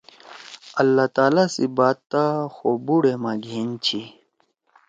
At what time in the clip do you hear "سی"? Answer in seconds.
1.55-1.65